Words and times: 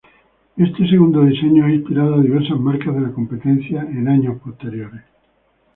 Este 0.57 0.89
segundo 0.89 1.23
diseño 1.23 1.63
ha 1.63 1.69
inspirado 1.71 2.15
a 2.15 2.21
diversas 2.21 2.59
marcas 2.59 2.95
de 2.95 3.01
la 3.01 3.11
competencia 3.11 3.81
en 3.83 4.07
años 4.09 4.41
posteriores. 4.43 5.03